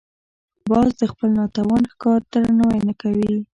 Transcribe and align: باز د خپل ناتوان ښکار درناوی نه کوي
باز 0.69 0.89
د 0.99 1.03
خپل 1.11 1.29
ناتوان 1.39 1.83
ښکار 1.91 2.19
درناوی 2.31 2.79
نه 2.89 2.93
کوي 3.01 3.33